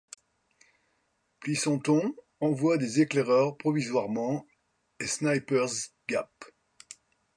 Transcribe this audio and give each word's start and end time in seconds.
Pleasonton 1.41 2.15
envoie 2.39 2.79
des 2.79 3.01
éclaireurs 3.01 3.55
provisoirement 3.57 4.47
et 4.99 5.05
Snicker's 5.05 5.93
Gap. 6.07 6.31